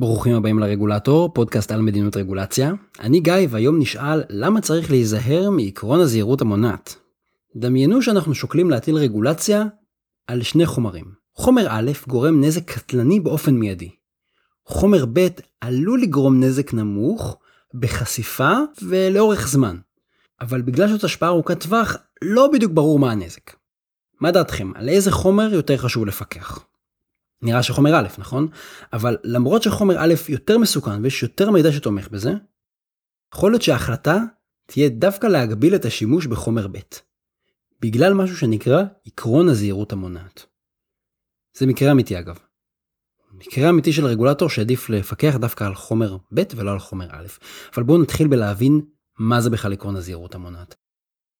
ברוכים 0.00 0.36
הבאים 0.36 0.58
לרגולטור, 0.58 1.34
פודקאסט 1.34 1.72
על 1.72 1.80
מדיניות 1.80 2.16
רגולציה. 2.16 2.72
אני 3.00 3.20
גיא 3.20 3.34
והיום 3.50 3.78
נשאל 3.78 4.22
למה 4.30 4.60
צריך 4.60 4.90
להיזהר 4.90 5.50
מעקרון 5.50 6.00
הזהירות 6.00 6.40
המונעת. 6.40 6.96
דמיינו 7.56 8.02
שאנחנו 8.02 8.34
שוקלים 8.34 8.70
להטיל 8.70 8.94
רגולציה 8.94 9.64
על 10.26 10.42
שני 10.42 10.66
חומרים. 10.66 11.04
חומר 11.34 11.66
א' 11.68 11.90
גורם 12.06 12.44
נזק 12.44 12.70
קטלני 12.70 13.20
באופן 13.20 13.54
מיידי. 13.54 13.90
חומר 14.66 15.04
ב' 15.12 15.28
עלול 15.60 16.02
לגרום 16.02 16.40
נזק 16.40 16.74
נמוך 16.74 17.36
בחשיפה 17.74 18.52
ולאורך 18.82 19.48
זמן. 19.48 19.76
אבל 20.40 20.62
בגלל 20.62 20.88
שזאת 20.88 21.04
השפעה 21.04 21.28
ארוכת 21.28 21.60
טווח, 21.60 21.96
לא 22.22 22.50
בדיוק 22.52 22.72
ברור 22.72 22.98
מה 22.98 23.12
הנזק. 23.12 23.54
מה 24.20 24.30
דעתכם, 24.30 24.72
על 24.74 24.88
איזה 24.88 25.10
חומר 25.10 25.54
יותר 25.54 25.76
חשוב 25.76 26.06
לפקח? 26.06 26.69
נראה 27.42 27.62
שחומר 27.62 27.94
א', 27.94 28.08
נכון? 28.18 28.48
אבל 28.92 29.16
למרות 29.24 29.62
שחומר 29.62 29.96
א' 29.98 30.14
יותר 30.28 30.58
מסוכן 30.58 31.04
ויש 31.04 31.22
יותר 31.22 31.50
מידע 31.50 31.72
שתומך 31.72 32.08
בזה, 32.08 32.32
יכול 33.34 33.50
להיות 33.50 33.62
שההחלטה 33.62 34.18
תהיה 34.66 34.88
דווקא 34.88 35.26
להגביל 35.26 35.74
את 35.74 35.84
השימוש 35.84 36.26
בחומר 36.26 36.68
ב', 36.68 36.78
בגלל 37.80 38.14
משהו 38.14 38.36
שנקרא 38.36 38.82
עקרון 39.06 39.48
הזהירות 39.48 39.92
המונעת. 39.92 40.46
זה 41.56 41.66
מקרה 41.66 41.92
אמיתי 41.92 42.18
אגב. 42.18 42.38
מקרה 43.32 43.70
אמיתי 43.70 43.92
של 43.92 44.06
רגולטור 44.06 44.48
שעדיף 44.48 44.90
לפקח 44.90 45.36
דווקא 45.36 45.64
על 45.64 45.74
חומר 45.74 46.16
ב' 46.34 46.42
ולא 46.56 46.72
על 46.72 46.78
חומר 46.78 47.06
א', 47.10 47.26
אבל 47.74 47.82
בואו 47.82 48.02
נתחיל 48.02 48.28
בלהבין 48.28 48.80
מה 49.18 49.40
זה 49.40 49.50
בכלל 49.50 49.72
עקרון 49.72 49.96
הזהירות 49.96 50.34
המונעת. 50.34 50.74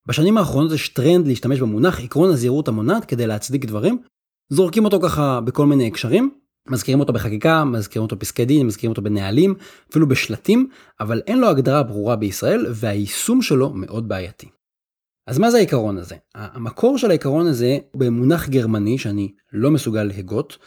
בשנים 0.06 0.38
האחרונות 0.38 0.72
יש 0.72 0.88
טרנד 0.88 1.26
להשתמש 1.26 1.60
במונח 1.60 2.00
עקרון 2.00 2.30
הזהירות 2.30 2.68
המונעת 2.68 3.04
כדי 3.04 3.26
להצדיק 3.26 3.64
דברים 3.64 4.02
זורקים 4.50 4.84
אותו 4.84 5.00
ככה 5.00 5.40
בכל 5.40 5.66
מיני 5.66 5.86
הקשרים, 5.86 6.30
מזכירים 6.68 7.00
אותו 7.00 7.12
בחקיקה, 7.12 7.64
מזכירים 7.64 8.02
אותו 8.02 8.18
פסקי 8.18 8.44
דין, 8.44 8.66
מזכירים 8.66 8.90
אותו 8.90 9.02
בנהלים, 9.02 9.54
אפילו 9.90 10.08
בשלטים, 10.08 10.68
אבל 11.00 11.22
אין 11.26 11.38
לו 11.38 11.48
הגדרה 11.48 11.82
ברורה 11.82 12.16
בישראל 12.16 12.66
והיישום 12.70 13.42
שלו 13.42 13.70
מאוד 13.74 14.08
בעייתי. 14.08 14.48
אז 15.26 15.38
מה 15.38 15.50
זה 15.50 15.56
העיקרון 15.56 15.98
הזה? 15.98 16.16
המקור 16.34 16.98
של 16.98 17.10
העיקרון 17.10 17.46
הזה 17.46 17.78
הוא 17.92 18.00
במונח 18.00 18.48
גרמני 18.48 18.98
שאני 18.98 19.32
לא 19.52 19.70
מסוגל 19.70 20.02
להגות, 20.02 20.58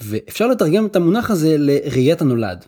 ואפשר 0.00 0.46
לתרגם 0.46 0.86
את 0.86 0.96
המונח 0.96 1.30
הזה 1.30 1.56
לראיית 1.58 2.22
הנולד. 2.22 2.64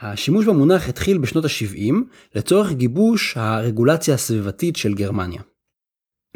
השימוש 0.00 0.46
במונח 0.46 0.88
התחיל 0.88 1.18
בשנות 1.18 1.44
ה-70 1.44 1.94
לצורך 2.34 2.72
גיבוש 2.72 3.36
הרגולציה 3.36 4.14
הסביבתית 4.14 4.76
של 4.76 4.94
גרמניה. 4.94 5.42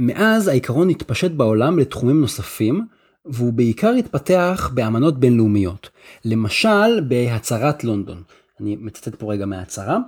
מאז 0.00 0.48
העיקרון 0.48 0.90
התפשט 0.90 1.30
בעולם 1.30 1.78
לתחומים 1.78 2.20
נוספים, 2.20 2.86
והוא 3.26 3.52
בעיקר 3.52 3.90
התפתח 3.90 4.70
באמנות 4.74 5.20
בינלאומיות. 5.20 5.90
למשל 6.24 7.00
בהצהרת 7.08 7.84
לונדון. 7.84 8.22
אני 8.60 8.76
מצטט 8.76 9.14
פה 9.14 9.32
רגע 9.32 9.46
מההצהרה. 9.46 9.98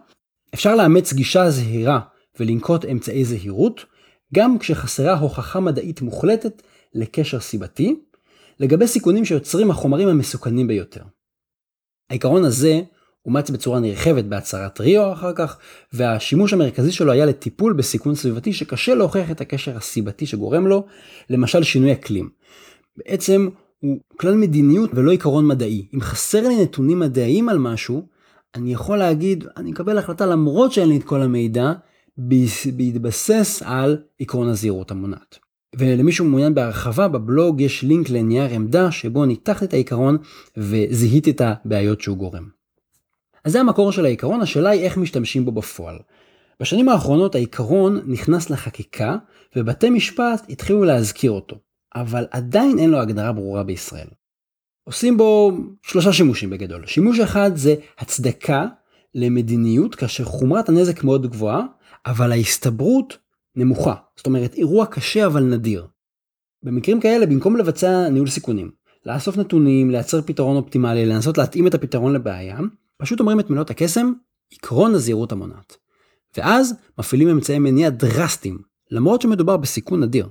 אפשר 0.55 0.75
לאמץ 0.75 1.13
גישה 1.13 1.51
זהירה 1.51 2.01
ולנקוט 2.41 2.85
אמצעי 2.85 3.25
זהירות, 3.25 3.85
גם 4.35 4.59
כשחסרה 4.59 5.15
הוכחה 5.15 5.61
מדעית 5.61 6.03
מוחלטת 6.03 6.63
לקשר 6.95 7.41
סיבתי, 7.41 8.01
לגבי 8.61 8.87
סיכונים 8.87 9.25
שיוצרים 9.25 9.71
החומרים 9.71 10.09
המסוכנים 10.09 10.67
ביותר. 10.67 11.03
העיקרון 12.11 12.45
הזה 12.45 12.81
אומץ 13.27 13.51
בצורה 13.51 13.81
נרחבת 13.81 14.25
בהצהרת 14.25 14.81
ריו 14.81 15.13
אחר 15.13 15.33
כך, 15.35 15.59
והשימוש 15.93 16.53
המרכזי 16.53 16.93
שלו 16.93 17.13
היה 17.13 17.27
לטיפול 17.27 17.73
בסיכון 17.73 18.15
סביבתי 18.15 18.53
שקשה 18.53 18.95
להוכיח 18.95 19.31
את 19.31 19.41
הקשר 19.41 19.77
הסיבתי 19.77 20.27
שגורם 20.27 20.67
לו, 20.67 20.87
למשל 21.31 21.63
שינוי 21.63 21.93
אקלים. 21.93 22.31
בעצם 22.97 23.49
הוא 23.81 23.99
כלל 24.17 24.35
מדיניות 24.35 24.91
ולא 24.95 25.11
עיקרון 25.11 25.47
מדעי. 25.47 25.87
אם 25.95 26.01
חסר 26.01 26.49
לי 26.49 26.63
נתונים 26.63 26.99
מדעיים 26.99 27.49
על 27.49 27.59
משהו, 27.59 28.07
אני 28.55 28.73
יכול 28.73 28.99
להגיד, 28.99 29.45
אני 29.57 29.73
אקבל 29.73 29.99
החלטה 29.99 30.27
למרות 30.27 30.73
שאין 30.73 30.89
לי 30.89 30.97
את 30.97 31.05
כל 31.05 31.23
המידע, 31.23 31.73
בהתבסס 32.77 33.63
על 33.65 33.99
עקרון 34.21 34.49
הזהירות 34.49 34.91
המונעת. 34.91 35.39
ולמי 35.79 36.13
שמעוניין 36.13 36.55
בהרחבה, 36.55 37.09
בבלוג 37.09 37.61
יש 37.61 37.83
לינק 37.83 38.11
לנייר 38.11 38.51
עמדה 38.51 38.91
שבו 38.91 39.25
ניתחתי 39.25 39.65
את 39.65 39.73
העיקרון 39.73 40.19
וזיהיתי 40.57 41.31
את 41.31 41.41
הבעיות 41.45 42.01
שהוא 42.01 42.17
גורם. 42.17 42.49
אז 43.45 43.53
זה 43.53 43.61
המקור 43.61 43.93
של 43.93 44.05
העיקרון, 44.05 44.41
השאלה 44.41 44.71
היא 44.71 44.83
איך 44.83 44.97
משתמשים 44.97 45.45
בו 45.45 45.53
בפועל. 45.53 45.99
בשנים 46.61 46.89
האחרונות 46.89 47.35
העיקרון 47.35 48.01
נכנס 48.07 48.51
לחקיקה, 48.51 49.17
ובתי 49.57 49.91
משפט 49.91 50.47
התחילו 50.49 50.85
להזכיר 50.85 51.31
אותו. 51.31 51.57
אבל 51.97 52.27
עדיין 52.31 52.79
אין 52.79 52.91
לו 52.91 52.99
הגדרה 52.99 53.33
ברורה 53.33 53.63
בישראל. 53.63 54.09
עושים 54.85 55.17
בו 55.17 55.53
שלושה 55.83 56.13
שימושים 56.13 56.51
בגדול. 56.51 56.87
שימוש 56.87 57.21
אחד 57.21 57.51
זה 57.55 57.75
הצדקה 57.99 58.67
למדיניות 59.15 59.95
כאשר 59.95 60.25
חומרת 60.25 60.69
הנזק 60.69 61.05
מאוד 61.05 61.27
גבוהה, 61.27 61.63
אבל 62.07 62.33
ההסתברות 62.33 63.19
נמוכה. 63.57 63.95
זאת 64.17 64.27
אומרת, 64.27 64.55
אירוע 64.55 64.87
קשה 64.87 65.27
אבל 65.27 65.43
נדיר. 65.43 65.87
במקרים 66.63 67.01
כאלה, 67.01 67.27
במקום 67.27 67.57
לבצע 67.57 68.09
ניהול 68.09 68.29
סיכונים, 68.29 68.71
לאסוף 69.07 69.37
נתונים, 69.37 69.91
לייצר 69.91 70.23
פתרון 70.23 70.57
אופטימלי, 70.57 71.07
לנסות 71.07 71.39
להתאים 71.39 71.67
את 71.67 71.75
הפתרון 71.75 72.13
לבעיה, 72.13 72.59
פשוט 72.99 73.21
אומרים 73.21 73.41
את 73.41 73.51
מילות 73.51 73.71
הקסם, 73.71 74.13
עקרון 74.53 74.95
הזהירות 74.95 75.33
המונעת. 75.33 75.77
ואז 76.37 76.75
מפעילים 76.99 77.29
אמצעי 77.29 77.59
מניע 77.59 77.91
דרסטיים, 77.91 78.59
למרות 78.91 79.23
שמדובר 79.23 79.57
בסיכון 79.57 80.03
נדיר. 80.03 80.29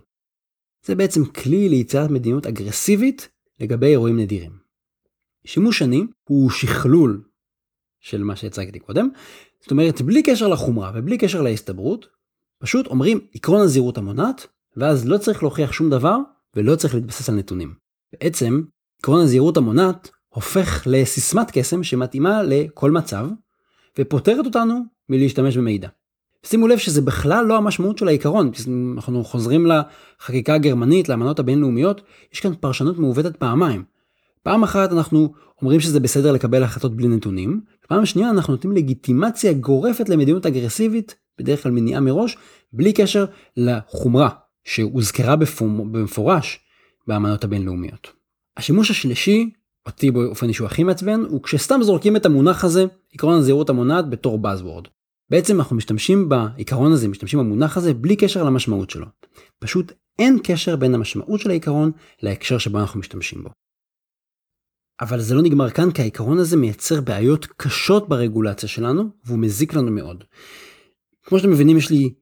זה 0.86 0.96
בעצם 0.96 1.26
כלי 1.26 1.70
ליצירת 1.70 2.10
מדיניות 2.10 2.46
אגרסיבית 2.46 3.30
לגבי 3.60 3.88
אירועים 3.88 4.20
נדירים. 4.20 4.52
שימוש 5.46 5.80
שני 5.80 6.04
הוא 6.24 6.50
שכלול 6.50 7.24
של 8.00 8.24
מה 8.24 8.36
שהצגתי 8.36 8.80
קודם, 8.80 9.10
זאת 9.62 9.72
אומרת 9.72 10.02
בלי 10.02 10.24
קשר 10.24 10.48
לחומרה 10.48 10.92
ובלי 10.96 11.18
קשר 11.18 11.42
להסתברות, 11.42 12.08
פשוט 12.60 12.88
אומרים 12.88 13.20
עקרון 13.34 13.62
הזהירות 13.62 13.98
המונעת, 13.98 14.48
ואז 14.78 15.08
לא 15.08 15.18
צריך 15.18 15.44
להוכיח 15.44 15.72
שום 15.72 15.90
דבר 15.90 16.18
ולא 16.56 16.76
צריך 16.76 16.96
להתבסס 16.96 17.30
על 17.30 17.36
נתונים. 17.36 17.74
בעצם 18.14 18.62
עקרון 19.00 19.22
הזהירות 19.22 19.58
המונעת 19.58 20.12
הופך 20.30 20.84
לסיסמת 20.86 21.52
קסם 21.52 21.84
שמתאימה 21.84 22.44
לכל 22.44 22.92
מצב, 22.92 23.30
ופותרת 24.00 24.46
אותנו 24.46 24.80
מלהשתמש 25.10 25.58
במידע. 25.58 25.90
שימו 26.46 26.68
לב 26.68 26.78
שזה 26.78 27.02
בכלל 27.02 27.46
לא 27.46 27.58
המשמעות 27.58 27.98
של 27.98 28.08
העיקרון, 28.08 28.52
אנחנו 28.96 29.24
חוזרים 29.24 29.66
לחקיקה 29.66 30.54
הגרמנית, 30.54 31.10
לאמנות 31.10 31.40
הבינלאומיות, 31.40 32.02
יש 32.34 32.40
כאן 32.40 32.52
פרשנות 32.60 33.00
מעוותת 33.00 33.38
פעמיים. 33.38 33.84
פעם 34.44 34.64
אחת 34.64 34.92
אנחנו 34.92 35.34
אומרים 35.62 35.80
שזה 35.80 36.00
בסדר 36.00 36.32
לקבל 36.32 36.64
החלטות 36.64 36.96
בלי 36.96 37.08
נתונים, 37.08 37.62
פעם 37.88 38.06
שנייה 38.06 38.30
אנחנו 38.30 38.54
נותנים 38.54 38.76
לגיטימציה 38.76 39.54
גורפת 39.54 40.10
למדיניות 40.10 40.46
אגרסיבית, 40.46 41.16
בדרך 41.40 41.64
כלל 41.64 41.72
מניעה 41.72 42.02
מראש, 42.02 42.38
בלי 42.74 42.94
קשר 42.94 43.26
לחומרה 43.58 44.30
שהוזכרה 44.64 45.36
במפורש 45.92 46.60
באמנות 47.08 47.44
הבינלאומיות. 47.44 48.08
השימוש 48.58 48.92
השלישי, 48.92 49.50
אותי 49.86 50.12
באופן 50.12 50.48
אישו 50.48 50.66
הכי 50.66 50.84
מעצבן, 50.84 51.22
הוא 51.30 51.44
כשסתם 51.44 51.80
זורקים 51.84 52.16
את 52.16 52.26
המונח 52.26 52.64
הזה, 52.64 52.86
עקרון 53.14 53.34
הזהירות 53.34 53.70
המונעת 53.70 54.10
בתור 54.10 54.40
Buzzword. 54.44 54.88
בעצם 55.36 55.60
אנחנו 55.60 55.76
משתמשים 55.76 56.30
בעיקרון 56.30 56.92
הזה, 56.92 57.08
משתמשים 57.08 57.40
במונח 57.40 57.78
הזה 57.78 57.94
בלי 57.94 58.16
קשר 58.16 58.44
למשמעות 58.44 58.90
שלו. 58.90 59.06
פשוט 59.60 59.92
אין 60.20 60.40
קשר 60.44 60.76
בין 60.76 60.96
המשמעות 60.96 61.40
של 61.40 61.50
העיקרון 61.50 61.92
להקשר 62.22 62.58
שבו 62.58 62.80
אנחנו 62.80 63.00
משתמשים 63.00 63.44
בו. 63.44 63.50
אבל 65.02 65.22
זה 65.22 65.36
לא 65.36 65.42
נגמר 65.42 65.70
כאן 65.70 65.92
כי 65.92 66.02
העיקרון 66.02 66.40
הזה 66.40 66.58
מייצר 66.58 67.02
בעיות 67.02 67.46
קשות 67.58 68.10
ברגולציה 68.10 68.70
שלנו 68.70 69.04
והוא 69.24 69.40
מזיק 69.40 69.74
לנו 69.74 69.92
מאוד. 69.92 70.24
כמו 71.24 71.38
שאתם 71.40 71.52
מבינים 71.52 71.78
יש 71.78 71.90
לי 71.90 72.14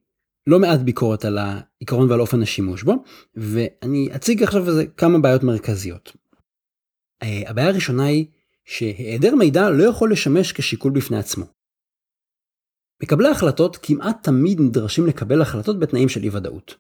לא 0.47 0.59
מעט 0.59 0.79
ביקורת 0.79 1.25
על 1.25 1.37
העיקרון 1.37 2.09
ועל 2.09 2.21
אופן 2.21 2.41
השימוש 2.41 2.83
בו 2.83 3.03
ואני 3.35 4.09
אציג 4.15 4.43
עכשיו 4.43 4.67
איזה 4.67 4.85
כמה 4.85 5.19
בעיות 5.19 5.43
מרכזיות. 5.43 6.15
אה, 7.23 7.41
הבעיה 7.47 7.67
הראשונה 7.67 8.05
היא 8.05 8.25
שהיעדר 8.65 9.35
מידע 9.35 9.69
לא 9.69 9.83
יכול 9.83 10.11
לשמש 10.11 10.51
כשיקול 10.51 10.91
בפני 10.91 11.17
עצמו. 11.17 11.62
מקבלי 13.03 13.27
ההחלטות 13.27 13.77
כמעט 13.81 14.23
תמיד 14.23 14.61
נדרשים 14.61 15.07
לקבל 15.07 15.41
החלטות 15.41 15.79
בתנאים 15.79 16.09
של 16.09 16.23
אי 16.23 16.29
ודאות. 16.29 16.75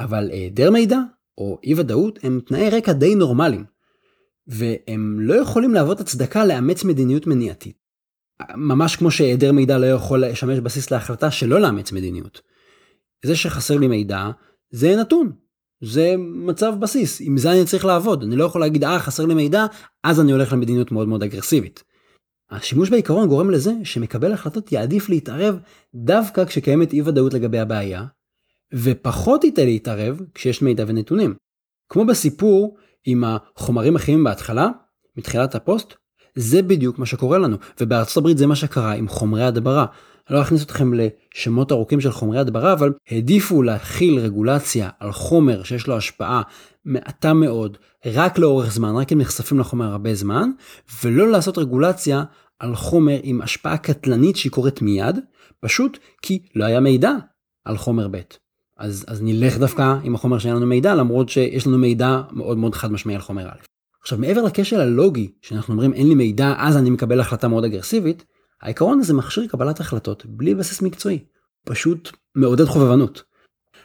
אבל 0.00 0.30
היעדר 0.32 0.70
מידע 0.70 0.98
או 1.38 1.58
אי 1.64 1.74
ודאות 1.74 2.18
הם 2.22 2.40
תנאי 2.46 2.70
רקע 2.70 2.92
די 2.92 3.14
נורמליים. 3.14 3.64
והם 4.46 5.20
לא 5.20 5.34
יכולים 5.34 5.74
להוות 5.74 6.00
הצדקה 6.00 6.44
לאמץ 6.44 6.84
מדיניות 6.84 7.26
מניעתית. 7.26 7.76
ממש 8.54 8.96
כמו 8.96 9.10
שהיעדר 9.10 9.52
מידע 9.52 9.78
לא 9.78 9.86
יכול 9.86 10.24
לשמש 10.24 10.58
בסיס 10.58 10.90
להחלטה 10.90 11.30
שלא 11.30 11.60
לאמץ 11.60 11.92
מדיניות. 11.92 12.40
זה 13.24 13.36
שחסר 13.36 13.76
לי 13.76 13.88
מידע 13.88 14.30
זה 14.70 14.96
נתון. 14.96 15.32
זה 15.80 16.14
מצב 16.18 16.74
בסיס, 16.80 17.20
עם 17.20 17.38
זה 17.38 17.52
אני 17.52 17.64
צריך 17.64 17.84
לעבוד, 17.84 18.22
אני 18.22 18.36
לא 18.36 18.44
יכול 18.44 18.60
להגיד 18.60 18.84
אה 18.84 18.98
חסר 18.98 19.26
לי 19.26 19.34
מידע, 19.34 19.66
אז 20.04 20.20
אני 20.20 20.32
הולך 20.32 20.52
למדיניות 20.52 20.92
מאוד 20.92 21.08
מאוד 21.08 21.22
אגרסיבית. 21.22 21.84
השימוש 22.50 22.90
בעיקרון 22.90 23.28
גורם 23.28 23.50
לזה 23.50 23.72
שמקבל 23.84 24.32
החלטות 24.32 24.72
יעדיף 24.72 25.08
להתערב 25.08 25.58
דווקא 25.94 26.44
כשקיימת 26.44 26.92
אי 26.92 27.02
ודאות 27.02 27.34
לגבי 27.34 27.58
הבעיה, 27.58 28.04
ופחות 28.74 29.44
ייתה 29.44 29.64
להתערב 29.64 30.20
כשיש 30.34 30.62
מידע 30.62 30.84
ונתונים. 30.86 31.34
כמו 31.88 32.06
בסיפור 32.06 32.76
עם 33.04 33.24
החומרים 33.26 33.96
הכימיים 33.96 34.24
בהתחלה, 34.24 34.68
מתחילת 35.16 35.54
הפוסט, 35.54 35.94
זה 36.34 36.62
בדיוק 36.62 36.98
מה 36.98 37.06
שקורה 37.06 37.38
לנו, 37.38 37.56
ובארצות 37.80 38.16
הברית 38.16 38.38
זה 38.38 38.46
מה 38.46 38.56
שקרה 38.56 38.92
עם 38.92 39.08
חומרי 39.08 39.44
הדברה. 39.44 39.86
אני 40.30 40.36
לא 40.36 40.42
אכניס 40.42 40.62
אתכם 40.62 40.92
לשמות 40.94 41.72
ארוכים 41.72 42.00
של 42.00 42.10
חומרי 42.10 42.38
הדברה, 42.38 42.72
אבל 42.72 42.92
העדיפו 43.10 43.62
להכיל 43.62 44.18
רגולציה 44.18 44.90
על 45.00 45.12
חומר 45.12 45.62
שיש 45.62 45.86
לו 45.86 45.96
השפעה 45.96 46.42
מעטה 46.84 47.32
מאוד, 47.32 47.78
רק 48.06 48.38
לאורך 48.38 48.72
זמן, 48.72 48.96
רק 48.96 49.12
אם 49.12 49.18
נחשפים 49.18 49.58
לחומר 49.58 49.86
הרבה 49.86 50.14
זמן, 50.14 50.50
ולא 51.04 51.28
לעשות 51.28 51.58
רגולציה 51.58 52.24
על 52.58 52.74
חומר 52.74 53.18
עם 53.22 53.42
השפעה 53.42 53.78
קטלנית 53.78 54.36
שהיא 54.36 54.52
קורית 54.52 54.82
מיד, 54.82 55.18
פשוט 55.60 55.98
כי 56.22 56.42
לא 56.54 56.64
היה 56.64 56.80
מידע 56.80 57.12
על 57.64 57.76
חומר 57.76 58.08
ב'. 58.08 58.20
אז, 58.78 59.04
אז 59.08 59.22
נלך 59.22 59.58
דווקא 59.58 59.96
עם 60.04 60.14
החומר 60.14 60.38
שאין 60.38 60.56
לנו 60.56 60.66
מידע, 60.66 60.94
למרות 60.94 61.28
שיש 61.28 61.66
לנו 61.66 61.78
מידע 61.78 62.22
מאוד 62.32 62.58
מאוד 62.58 62.74
חד 62.74 62.92
משמעי 62.92 63.14
על 63.14 63.20
חומר 63.20 63.48
א'. 63.48 63.62
עכשיו 64.02 64.18
מעבר 64.18 64.42
לקשר 64.42 64.80
הלוגי, 64.80 65.32
שאנחנו 65.42 65.72
אומרים 65.72 65.92
אין 65.92 66.08
לי 66.08 66.14
מידע 66.14 66.54
אז 66.58 66.76
אני 66.76 66.90
מקבל 66.90 67.20
החלטה 67.20 67.48
מאוד 67.48 67.64
אגרסיבית, 67.64 68.24
העיקרון 68.62 69.00
הזה 69.00 69.14
מכשיר 69.14 69.46
קבלת 69.46 69.80
החלטות 69.80 70.26
בלי 70.26 70.54
בסיס 70.54 70.82
מקצועי, 70.82 71.24
פשוט 71.64 72.12
מעודד 72.34 72.64
חובבנות. 72.64 73.22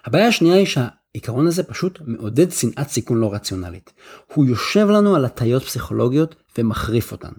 הבעיה 0.06 0.28
השנייה 0.28 0.56
היא 0.56 0.66
שהעיקרון 0.66 1.48
הזה 1.48 1.64
פשוט 1.64 2.00
מעודד 2.06 2.52
שנאת 2.52 2.88
סיכון 2.88 3.20
לא 3.20 3.34
רציונלית. 3.34 3.94
הוא 4.34 4.46
יושב 4.46 4.88
לנו 4.90 5.16
על 5.16 5.26
הטיות 5.26 5.64
פסיכולוגיות 5.64 6.36
ומחריף 6.58 7.12
אותן. 7.12 7.32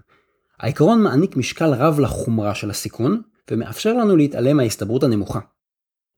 העיקרון 0.60 1.02
מעניק 1.02 1.36
משקל 1.36 1.74
רב 1.74 2.00
לחומרה 2.00 2.54
של 2.54 2.70
הסיכון, 2.70 3.22
ומאפשר 3.50 3.92
לנו 3.92 4.16
להתעלם 4.16 4.56
מההסתברות 4.56 5.02
הנמוכה. 5.02 5.40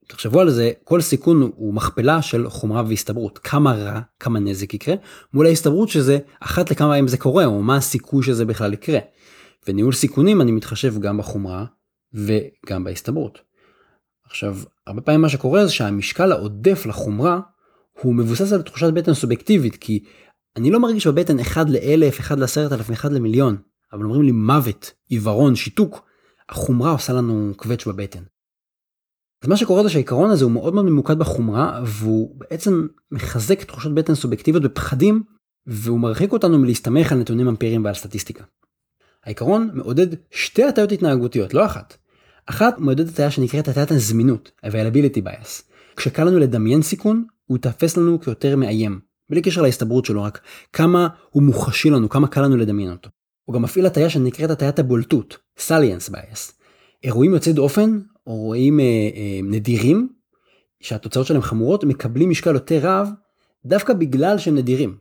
תחשבו 0.08 0.40
על 0.40 0.50
זה, 0.50 0.72
כל 0.84 1.00
סיכון 1.00 1.50
הוא 1.56 1.75
מכפלה 1.75 2.22
של 2.22 2.49
חומרה 2.49 2.82
והסתברות. 2.88 3.38
כמה 3.38 3.72
רע, 3.72 4.00
כמה 4.20 4.38
נזק 4.38 4.75
יקרה, 4.75 4.94
מול 5.32 5.46
ההסתברות 5.46 5.88
שזה 5.88 6.19
אחת 6.40 6.70
לכמה 6.70 6.99
אם 6.99 7.08
זה 7.08 7.19
קורה, 7.19 7.44
או 7.44 7.62
מה 7.62 7.76
הסיכוי 7.76 8.22
שזה 8.22 8.44
בכלל 8.44 8.72
יקרה. 8.72 8.99
וניהול 9.66 9.93
סיכונים 9.93 10.40
אני 10.40 10.52
מתחשב 10.52 10.99
גם 11.00 11.19
בחומרה 11.19 11.64
וגם 12.12 12.84
בהסתברות. 12.84 13.40
עכשיו, 14.25 14.56
הרבה 14.87 15.00
פעמים 15.00 15.20
מה 15.20 15.28
שקורה 15.28 15.66
זה 15.66 15.72
שהמשקל 15.72 16.32
העודף 16.32 16.87
לחומרה 16.87 17.40
הוא 18.02 18.14
מבוסס 18.14 18.52
על 18.52 18.62
תחושת 18.62 18.93
בטן 18.93 19.14
סובייקטיבית, 19.14 19.76
כי 19.76 20.05
אני 20.56 20.70
לא 20.70 20.81
מרגיש 20.81 21.06
בבטן 21.06 21.40
1 21.40 21.70
לאלף, 21.70 22.20
1 22.20 22.38
לעשרת 22.38 22.72
אלף, 22.72 22.90
1 22.90 23.12
למיליון, 23.12 23.56
אבל 23.93 24.05
אומרים 24.05 24.22
לי 24.22 24.32
מוות, 24.32 24.93
עיוורון, 25.08 25.56
שיתוק, 25.56 26.08
החומרה 26.49 26.90
עושה 26.90 27.12
לנו 27.12 27.52
קווץ' 27.56 27.87
בבטן. 27.87 28.22
אז 29.43 29.49
מה 29.49 29.56
שקורה 29.56 29.82
זה 29.82 29.88
שהעיקרון 29.88 30.31
הזה 30.31 30.44
הוא 30.44 30.52
מאוד 30.52 30.75
מאוד 30.75 30.84
ממוקד 30.84 31.19
בחומרה, 31.19 31.82
והוא 31.87 32.40
בעצם 32.40 32.87
מחזק 33.11 33.62
תחושות 33.62 33.94
בטן 33.94 34.14
סובייקטיביות 34.14 34.64
בפחדים, 34.64 35.22
והוא 35.66 36.00
מרחיק 36.00 36.32
אותנו 36.32 36.58
מלהסתמך 36.58 37.12
על 37.12 37.19
נתונים 37.19 37.49
אמפיריים 37.49 37.84
ועל 37.84 37.94
סטטיסטיקה. 37.94 38.44
העיקרון 39.25 39.71
מעודד 39.73 40.06
שתי 40.31 40.65
הטיות 40.65 40.93
התנהגותיות, 40.93 41.55
לא 41.55 41.67
אחת. 41.67 41.97
אחת 42.47 42.79
מעודד 42.79 43.09
הטיה 43.09 43.31
שנקראת 43.31 43.69
הטיית 43.69 43.91
הזמינות, 43.91 44.50
availability 44.67 45.19
bias. 45.26 45.62
כשקל 45.97 46.25
לנו 46.25 46.38
לדמיין 46.38 46.82
סיכון, 46.82 47.25
הוא 47.47 47.59
תאפס 47.59 47.97
לנו 47.97 48.21
כיותר 48.21 48.56
מאיים, 48.56 49.00
בלי 49.31 49.43
קשר 49.43 49.62
להסתברות 49.62 50.05
שלו, 50.05 50.23
רק 50.23 50.41
כמה 50.73 51.09
הוא 51.31 51.43
מוחשי 51.43 51.91
לנו, 51.91 52.09
כמה 52.09 52.29
קל 52.29 52.43
לנו 52.43 52.56
לדמיין 52.56 52.91
אותו. 52.91 53.11
הוא 53.44 53.55
גם 53.55 53.62
מפעיל 53.62 53.87
הטיה 53.87 54.11
שנקראת 54.11 54.50
הטיית 54.50 54.79
הבולטות, 54.79 55.38
salience 55.59 56.11
bias. 56.11 56.53
אירועים 57.05 57.35
יוצאי 57.35 57.53
דופן, 57.53 58.00
או 58.26 58.32
אירועים 58.32 58.81
אה, 58.81 58.85
אה, 58.85 59.41
נדירים, 59.43 60.09
שהתוצאות 60.81 61.26
שלהם 61.26 61.43
חמורות, 61.43 61.85
מקבלים 61.85 62.31
משקל 62.31 62.55
יותר 62.55 62.79
רב, 62.82 63.09
דווקא 63.67 63.93
בגלל 63.93 64.38
שהם 64.38 64.55
נדירים. 64.55 64.97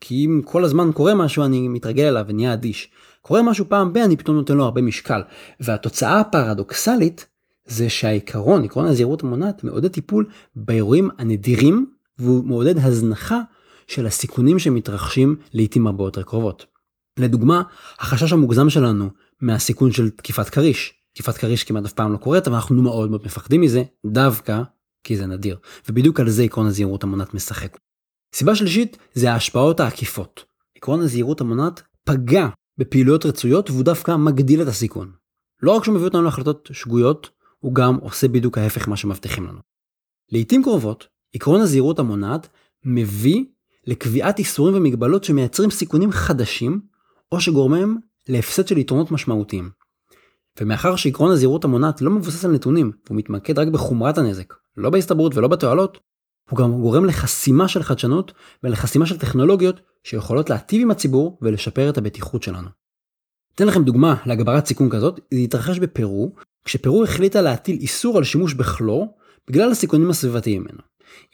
כי 0.00 0.26
אם 0.26 0.42
כל 0.44 0.64
הזמן 0.64 0.90
קורה 0.92 1.14
משהו 1.14 1.44
אני 1.44 1.68
מתרגל 1.68 2.04
אליו 2.04 2.24
ונהיה 2.28 2.52
אדיש. 2.52 2.90
קורה 3.22 3.42
משהו 3.42 3.64
פעם 3.68 3.92
ב, 3.92 3.96
אני 3.96 4.16
פתאום 4.16 4.36
נותן 4.36 4.56
לו 4.56 4.64
הרבה 4.64 4.82
משקל. 4.82 5.22
והתוצאה 5.60 6.20
הפרדוקסלית 6.20 7.26
זה 7.66 7.88
שהעיקרון, 7.88 8.64
עקרון 8.64 8.86
הזהירות 8.86 9.22
המונעת, 9.22 9.64
מעודד 9.64 9.88
טיפול 9.88 10.26
באירועים 10.56 11.10
הנדירים, 11.18 11.86
והוא 12.18 12.44
מעודד 12.44 12.78
הזנחה 12.78 13.40
של 13.86 14.06
הסיכונים 14.06 14.58
שמתרחשים 14.58 15.36
לעיתים 15.54 15.86
הרבה 15.86 16.04
יותר 16.04 16.22
קרובות. 16.22 16.66
לדוגמה, 17.18 17.62
החשש 17.98 18.32
המוגזם 18.32 18.70
שלנו 18.70 19.10
מהסיכון 19.40 19.92
של 19.92 20.10
תקיפת 20.10 20.48
כריש. 20.48 20.94
תקיפת 21.12 21.36
כריש 21.36 21.64
כמעט 21.64 21.84
אף 21.84 21.92
פעם 21.92 22.12
לא 22.12 22.16
קורית, 22.16 22.46
אבל 22.46 22.56
אנחנו 22.56 22.82
מאוד 22.82 23.10
מאוד 23.10 23.22
מפחדים 23.24 23.60
מזה, 23.60 23.82
דווקא 24.06 24.62
כי 25.04 25.16
זה 25.16 25.26
נדיר. 25.26 25.56
ובדיוק 25.88 26.20
על 26.20 26.30
זה 26.30 26.42
עקרון 26.42 26.66
הזהירות 26.66 27.02
המונעת 27.02 27.34
משחק. 27.34 27.78
סיבה 28.34 28.54
שלישית 28.54 28.96
זה 29.14 29.32
ההשפעות 29.32 29.80
העקיפות. 29.80 30.44
עקרון 30.76 31.00
הזהירות 31.00 31.40
המונעת 31.40 31.82
פגע 32.04 32.48
בפעילויות 32.78 33.26
רצויות 33.26 33.70
והוא 33.70 33.84
דווקא 33.84 34.16
מגדיל 34.16 34.62
את 34.62 34.66
הסיכון. 34.66 35.12
לא 35.62 35.72
רק 35.72 35.84
שהוא 35.84 35.94
מביא 35.94 36.04
אותנו 36.04 36.22
להחלטות 36.22 36.70
שגויות, 36.72 37.30
הוא 37.58 37.74
גם 37.74 37.96
עושה 37.96 38.28
בדיוק 38.28 38.58
ההפך 38.58 38.88
ממה 38.88 38.96
שמבטיחים 38.96 39.46
לנו. 39.46 39.58
לעיתים 40.32 40.62
קרובות, 40.62 41.06
עקרון 41.34 41.60
הזהירות 41.60 41.98
המונעת 41.98 42.48
מביא 42.84 43.44
לקביעת 43.86 44.38
איסורים 44.38 44.74
ומגבלות 44.74 45.24
שמייצרים 45.24 45.70
סיכונים 45.70 46.12
חדשים, 46.12 46.80
או 47.32 47.40
שגורמים 47.40 47.98
להפסד 48.28 48.68
של 48.68 48.78
יתרונות 48.78 49.10
משמעותיים. 49.10 49.70
ומאחר 50.60 50.96
שעקרון 50.96 51.30
הזהירות 51.30 51.64
המונעת 51.64 52.00
לא 52.02 52.10
מבוסס 52.10 52.44
על 52.44 52.50
נתונים, 52.50 52.92
והוא 53.06 53.18
מתמקד 53.18 53.58
רק 53.58 53.68
בחומרת 53.68 54.18
הנזק, 54.18 54.54
לא 54.76 54.90
בהסתברות 54.90 55.36
ולא 55.36 55.48
בתועלות, 55.48 55.98
הוא 56.50 56.58
גם 56.58 56.72
גורם 56.72 57.04
לחסימה 57.04 57.68
של 57.68 57.82
חדשנות 57.82 58.32
ולחסימה 58.62 59.06
של 59.06 59.18
טכנולוגיות 59.18 59.80
שיכולות 60.04 60.50
להטיב 60.50 60.82
עם 60.82 60.90
הציבור 60.90 61.38
ולשפר 61.42 61.90
את 61.90 61.98
הבטיחות 61.98 62.42
שלנו. 62.42 62.68
אתן 63.54 63.66
לכם 63.66 63.84
דוגמה 63.84 64.14
להגברת 64.26 64.66
סיכון 64.66 64.90
כזאת, 64.90 65.20
זה 65.34 65.40
התרחש 65.40 65.78
בפרו, 65.78 66.34
כשפרו 66.64 67.04
החליטה 67.04 67.40
להטיל 67.42 67.78
איסור 67.80 68.18
על 68.18 68.24
שימוש 68.24 68.54
בכלור 68.54 69.16
בגלל 69.48 69.70
הסיכונים 69.70 70.10
הסביבתיים 70.10 70.62
ממנו. 70.62 70.78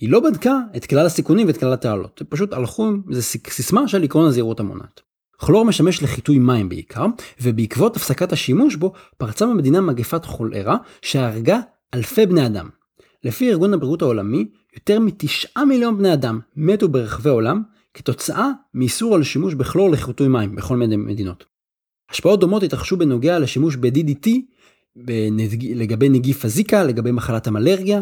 היא 0.00 0.10
לא 0.10 0.20
בדקה 0.20 0.58
את 0.76 0.86
כלל 0.86 1.06
הסיכונים 1.06 1.46
ואת 1.46 1.56
כלל 1.56 1.72
התעלות, 1.72 2.22
פשוט 2.28 2.52
הלכו 2.52 2.86
עם 2.86 3.02
איזה 3.10 3.22
סיסמה 3.48 3.88
של 3.88 4.02
עקרון 4.02 4.26
הזהירות 4.26 4.60
המונעת. 4.60 5.00
כלור 5.36 5.64
משמש 5.64 6.02
לחיטוי 6.02 6.38
מים 6.38 6.68
בעיקר, 6.68 7.06
ובעקבות 7.42 7.96
הפסקת 7.96 8.32
השימוש 8.32 8.76
בו 8.76 8.92
פרצה 9.18 9.46
במדינה 9.46 9.80
מגפת 9.80 10.24
חולרה 10.24 10.76
שהרגה 11.02 11.60
אלפי 11.94 12.26
בני 12.26 12.46
אדם. 12.46 12.68
לפי 13.24 13.50
ארגון 13.50 13.74
הבריאות 13.74 14.02
העולמי, 14.02 14.48
יותר 14.74 15.00
מתשעה 15.00 15.64
מיליון 15.64 15.98
בני 15.98 16.12
אדם 16.12 16.40
מתו 16.56 16.88
ברחבי 16.88 17.28
העולם 17.28 17.62
כתוצאה 17.94 18.50
מאיסור 18.74 19.14
על 19.14 19.22
שימוש 19.22 19.54
בכלור 19.54 19.90
לחיטוי 19.90 20.28
מים 20.28 20.54
בכל 20.54 20.76
מיני 20.76 20.96
מדינות. 20.96 21.44
השפעות 22.10 22.40
דומות 22.40 22.62
התרחשו 22.62 22.96
בנוגע 22.96 23.38
לשימוש 23.38 23.76
ב-DDT 23.76 24.28
לגבי 25.74 26.08
נגיף 26.08 26.44
הזיקה, 26.44 26.84
לגבי 26.84 27.12
מחלת 27.12 27.46
המלרגיה, 27.46 28.00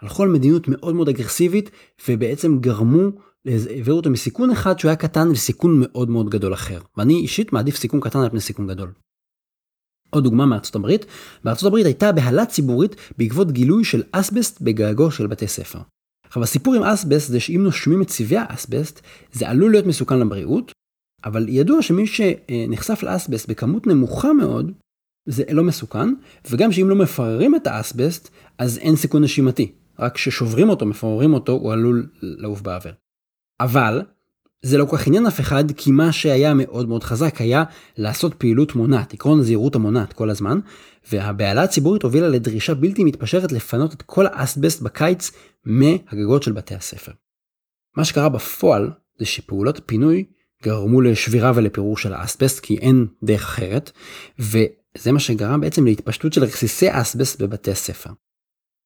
הלכו 0.00 0.22
על 0.22 0.28
מדיניות 0.28 0.68
מאוד 0.68 0.94
מאוד 0.94 1.08
אגרסיבית 1.08 1.70
ובעצם 2.08 2.58
גרמו, 2.58 3.10
העבירו 3.46 3.96
אותו 3.96 4.10
מסיכון 4.10 4.50
אחד 4.50 4.78
שהוא 4.78 4.88
היה 4.88 4.96
קטן 4.96 5.28
לסיכון 5.28 5.80
מאוד 5.80 6.10
מאוד 6.10 6.30
גדול 6.30 6.54
אחר. 6.54 6.80
ואני 6.96 7.14
אישית 7.14 7.52
מעדיף 7.52 7.76
סיכון 7.76 8.00
קטן 8.00 8.18
על 8.18 8.30
פני 8.30 8.40
סיכון 8.40 8.66
גדול. 8.66 8.92
עוד 10.10 10.24
דוגמה 10.24 10.46
מארצות 10.46 10.74
הברית, 10.74 11.06
בארצות 11.44 11.66
הברית 11.66 11.86
הייתה 11.86 12.12
בהלה 12.12 12.46
ציבורית 12.46 12.96
בעקבות 13.18 13.52
גילוי 13.52 13.84
של 13.84 14.02
אסבסט 14.12 14.60
בגגו 14.60 15.10
של 15.10 15.26
בתי 15.26 15.46
ספר. 15.46 15.78
עכשיו 16.32 16.42
הסיפור 16.42 16.74
עם 16.74 16.82
אסבסט 16.82 17.28
זה 17.28 17.40
שאם 17.40 17.62
נושמים 17.62 18.02
את 18.02 18.06
צבעי 18.06 18.38
האסבסט 18.38 19.00
זה 19.32 19.48
עלול 19.48 19.70
להיות 19.70 19.86
מסוכן 19.86 20.18
לבריאות, 20.18 20.72
אבל 21.24 21.48
ידוע 21.48 21.82
שמי 21.82 22.06
שנחשף 22.06 23.02
לאסבסט 23.02 23.48
בכמות 23.48 23.86
נמוכה 23.86 24.32
מאוד 24.32 24.72
זה 25.28 25.44
לא 25.50 25.64
מסוכן, 25.64 26.08
וגם 26.50 26.72
שאם 26.72 26.88
לא 26.88 26.96
מפררים 26.96 27.54
את 27.54 27.66
האסבסט 27.66 28.28
אז 28.58 28.78
אין 28.78 28.96
סיכון 28.96 29.24
נשימתי, 29.24 29.72
רק 29.98 30.14
כששוברים 30.14 30.68
אותו, 30.68 30.86
מפוררים 30.86 31.34
אותו, 31.34 31.52
הוא 31.52 31.72
עלול 31.72 32.08
לעוף 32.22 32.60
באוויר. 32.60 32.94
אבל 33.60 34.02
זה 34.62 34.78
לא 34.78 34.84
כל 34.84 34.96
כך 34.96 35.06
עניין 35.06 35.26
אף 35.26 35.40
אחד, 35.40 35.72
כי 35.72 35.90
מה 35.90 36.12
שהיה 36.12 36.54
מאוד 36.54 36.88
מאוד 36.88 37.04
חזק 37.04 37.40
היה 37.40 37.64
לעשות 37.96 38.34
פעילות 38.34 38.74
מונעת, 38.74 39.14
עקרון 39.14 39.40
הזהירות 39.40 39.74
המונעת 39.74 40.12
כל 40.12 40.30
הזמן, 40.30 40.58
והבהלה 41.12 41.62
הציבורית 41.62 42.02
הובילה 42.02 42.28
לדרישה 42.28 42.74
בלתי 42.74 43.04
מתפשרת 43.04 43.52
לפנות 43.52 43.92
את 43.92 44.02
כל 44.02 44.26
האסבסט 44.26 44.82
בקיץ 44.82 45.30
מהגגות 45.64 46.42
של 46.42 46.52
בתי 46.52 46.74
הספר. 46.74 47.12
מה 47.96 48.04
שקרה 48.04 48.28
בפועל 48.28 48.90
זה 49.18 49.26
שפעולות 49.26 49.80
פינוי 49.86 50.24
גרמו 50.62 51.00
לשבירה 51.00 51.52
ולפירור 51.54 51.96
של 51.96 52.12
האסבסט 52.12 52.60
כי 52.60 52.78
אין 52.78 53.06
דרך 53.22 53.42
אחרת, 53.42 53.90
וזה 54.38 55.12
מה 55.12 55.20
שגרם 55.20 55.60
בעצם 55.60 55.84
להתפשטות 55.84 56.32
של 56.32 56.44
רסיסי 56.44 56.86
אסבסט 56.90 57.42
בבתי 57.42 57.70
הספר. 57.70 58.10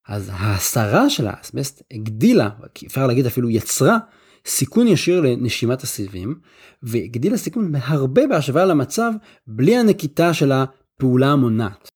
אז 0.08 0.30
ההסרה 0.32 1.10
של 1.10 1.26
האסבסט 1.26 1.82
הגדילה, 1.92 2.48
אפשר 2.86 3.06
להגיד 3.06 3.26
אפילו 3.26 3.50
יצרה, 3.50 3.98
סיכון 4.46 4.88
ישיר 4.88 5.20
לנשימת 5.20 5.82
הסיבים, 5.82 6.34
והגדיל 6.82 7.34
הסיכון 7.34 7.72
בהרבה 7.72 8.26
בהשוואה 8.26 8.64
למצב 8.64 9.12
בלי 9.46 9.76
הנקיטה 9.76 10.34
של 10.34 10.52
הפעולה 10.52 11.32
המונעת. 11.32 11.88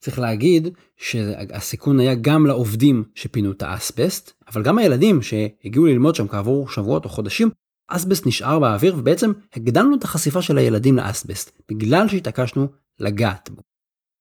צריך 0.00 0.18
להגיד 0.18 0.68
שהסיכון 0.96 2.00
היה 2.00 2.14
גם 2.14 2.46
לעובדים 2.46 3.04
שפינו 3.14 3.52
את 3.52 3.62
האסבסט, 3.62 4.32
אבל 4.48 4.62
גם 4.62 4.78
הילדים 4.78 5.22
שהגיעו 5.22 5.86
ללמוד 5.86 6.14
שם 6.14 6.28
כעבור 6.28 6.68
שבועות 6.68 7.04
או 7.04 7.10
חודשים, 7.10 7.50
אסבסט 7.88 8.26
נשאר 8.26 8.58
באוויר 8.58 8.96
ובעצם 8.98 9.32
הגדלנו 9.56 9.96
את 9.96 10.04
החשיפה 10.04 10.42
של 10.42 10.58
הילדים 10.58 10.96
לאסבסט, 10.96 11.62
בגלל 11.68 12.08
שהתעקשנו 12.08 12.68
לגעת 12.98 13.50
בו. 13.50 13.62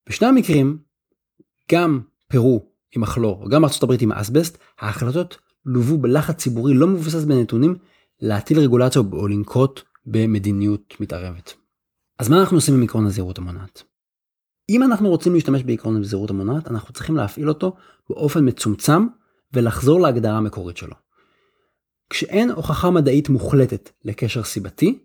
בשני 0.10 0.27
המקרים, 0.27 0.77
גם 1.72 2.01
פרו 2.27 2.65
עם 2.96 3.03
הכלור, 3.03 3.43
וגם 3.43 3.65
ארה"ב 3.65 3.91
עם 4.01 4.12
האסבסט, 4.12 4.57
ההחלטות 4.79 5.38
לוו 5.67 5.97
בלחץ 5.97 6.36
ציבורי 6.36 6.74
לא 6.74 6.88
מבוסס 6.88 7.24
בנתונים 7.24 7.75
להטיל 8.21 8.59
רגולציה 8.59 9.01
או 9.12 9.27
לנקוט 9.27 9.81
במדיניות 10.05 10.93
מתערבת. 11.00 11.53
אז 12.19 12.29
מה 12.29 12.39
אנחנו 12.39 12.57
עושים 12.57 12.75
עם 12.75 12.83
עקרון 12.83 13.05
הזהירות 13.05 13.38
המונעת? 13.38 13.83
אם 14.69 14.83
אנחנו 14.83 15.09
רוצים 15.09 15.33
להשתמש 15.33 15.63
בעקרון 15.63 16.01
הזהירות 16.01 16.29
המונעת, 16.29 16.67
אנחנו 16.67 16.93
צריכים 16.93 17.15
להפעיל 17.15 17.50
אותו 17.50 17.75
באופן 18.09 18.47
מצומצם 18.47 19.07
ולחזור 19.53 20.01
להגדרה 20.01 20.38
המקורית 20.38 20.77
שלו. 20.77 20.93
כשאין 22.09 22.51
הוכחה 22.51 22.89
מדעית 22.89 23.29
מוחלטת 23.29 23.89
לקשר 24.05 24.43
סיבתי, 24.43 25.00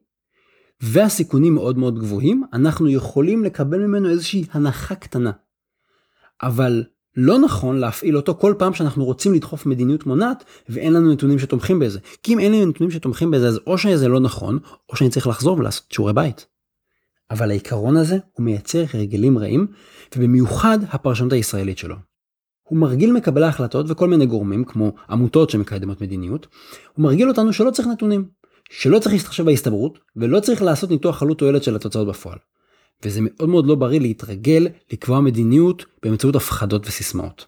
והסיכונים 0.81 1.55
מאוד 1.55 1.79
מאוד 1.79 1.99
גבוהים, 1.99 2.43
אנחנו 2.53 2.89
יכולים 2.89 3.45
לקבל 3.45 3.79
ממנו 3.79 4.11
איזושהי 4.11 4.45
הנחה 4.53 4.95
קטנה. 4.95 5.31
אבל 6.43 6.85
לא 7.17 7.39
נכון 7.39 7.79
להפעיל 7.79 8.17
אותו 8.17 8.35
כל 8.35 8.55
פעם 8.59 8.75
שאנחנו 8.75 9.05
רוצים 9.05 9.35
לדחוף 9.35 9.67
מדיניות 9.67 10.07
מונעת 10.07 10.45
ואין 10.69 10.93
לנו 10.93 11.13
נתונים 11.13 11.39
שתומכים 11.39 11.79
בזה. 11.79 11.99
כי 12.23 12.35
אם 12.35 12.39
אין 12.39 12.53
לי 12.53 12.67
נתונים 12.67 12.91
שתומכים 12.91 13.31
בזה 13.31 13.49
אז 13.49 13.61
או 13.67 13.79
שזה 13.79 14.09
לא 14.09 14.21
נכון 14.21 14.59
או 14.91 14.97
שאני 14.97 15.11
צריך 15.11 15.27
לחזור 15.27 15.59
ולעשות 15.59 15.93
שיעורי 15.93 16.13
בית. 16.13 16.47
אבל 17.31 17.51
העיקרון 17.51 17.97
הזה 17.97 18.19
הוא 18.33 18.45
מייצר 18.45 18.85
הרגלים 18.95 19.39
רעים 19.39 19.67
ובמיוחד 20.17 20.79
הפרשנות 20.91 21.33
הישראלית 21.33 21.79
שלו. 21.79 21.97
הוא 22.63 22.79
מרגיל 22.79 23.13
מקבלי 23.13 23.47
החלטות 23.47 23.87
וכל 23.89 24.09
מיני 24.09 24.27
גורמים 24.27 24.65
כמו 24.65 24.93
עמותות 25.11 25.51
שמקדמות 25.51 26.01
מדיניות, 26.01 26.47
הוא 26.93 27.03
מרגיל 27.03 27.29
אותנו 27.29 27.53
שלא 27.53 27.71
צריך 27.71 27.89
נתונים, 27.89 28.29
שלא 28.71 28.99
צריך 28.99 29.13
להסתחשב 29.13 29.45
בהסתברות 29.45 29.99
ולא 30.17 30.41
צריך 30.41 30.63
לעשות 30.63 30.91
ניתוח 30.91 31.23
עלות 31.23 31.39
תועלת 31.39 31.63
של 31.63 31.77
התוצאות 31.77 32.09
בפועל. 32.09 32.39
וזה 33.05 33.21
מאוד 33.23 33.49
מאוד 33.49 33.67
לא 33.67 33.75
בריא 33.75 34.01
להתרגל 34.01 34.69
לקבוע 34.93 35.21
מדיניות 35.21 35.85
באמצעות 36.03 36.37
הפחדות 36.37 36.87
וסיסמאות. 36.87 37.47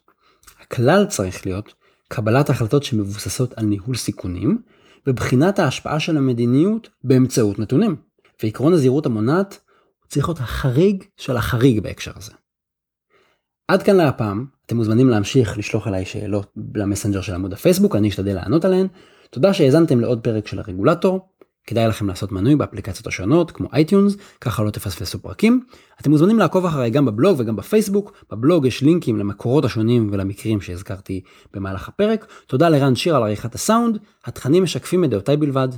הכלל 0.60 1.06
צריך 1.06 1.46
להיות 1.46 1.74
קבלת 2.08 2.50
החלטות 2.50 2.82
שמבוססות 2.82 3.52
על 3.56 3.64
ניהול 3.64 3.96
סיכונים 3.96 4.58
ובחינת 5.06 5.58
ההשפעה 5.58 6.00
של 6.00 6.16
המדיניות 6.16 6.88
באמצעות 7.04 7.58
נתונים. 7.58 7.96
ועקרון 8.42 8.72
הזהירות 8.72 9.06
המונעת 9.06 9.60
צריך 10.08 10.28
להיות 10.28 10.40
החריג 10.40 11.04
של 11.16 11.36
החריג 11.36 11.80
בהקשר 11.80 12.12
הזה. 12.16 12.32
עד 13.68 13.82
כאן 13.82 13.96
להפעם, 13.96 14.46
אתם 14.66 14.76
מוזמנים 14.76 15.08
להמשיך 15.08 15.58
לשלוח 15.58 15.88
אליי 15.88 16.04
שאלות 16.04 16.52
למסנג'ר 16.74 17.20
של 17.20 17.34
עמוד 17.34 17.52
הפייסבוק, 17.52 17.96
אני 17.96 18.08
אשתדל 18.08 18.34
לענות 18.34 18.64
עליהן. 18.64 18.86
תודה 19.30 19.54
שהאזנתם 19.54 20.00
לעוד 20.00 20.20
פרק 20.20 20.46
של 20.46 20.58
הרגולטור. 20.58 21.28
כדאי 21.66 21.88
לכם 21.88 22.08
לעשות 22.08 22.32
מנוי 22.32 22.56
באפליקציות 22.56 23.06
השונות 23.06 23.50
כמו 23.50 23.68
אייטיונס, 23.72 24.16
ככה 24.40 24.62
לא 24.62 24.70
תפספסו 24.70 25.18
פרקים. 25.18 25.60
אתם 26.00 26.10
מוזמנים 26.10 26.38
לעקוב 26.38 26.66
אחריי 26.66 26.90
גם 26.90 27.04
בבלוג 27.04 27.36
וגם 27.40 27.56
בפייסבוק, 27.56 28.12
בבלוג 28.30 28.66
יש 28.66 28.82
לינקים 28.82 29.18
למקורות 29.18 29.64
השונים 29.64 30.08
ולמקרים 30.12 30.60
שהזכרתי 30.60 31.20
במהלך 31.54 31.88
הפרק. 31.88 32.26
תודה 32.46 32.68
לרן 32.68 32.94
שיר 32.94 33.16
על 33.16 33.22
עריכת 33.22 33.54
הסאונד, 33.54 33.98
התכנים 34.24 34.62
משקפים 34.62 35.04
את 35.04 35.10
דעותיי 35.10 35.36
בלבד. 35.36 35.68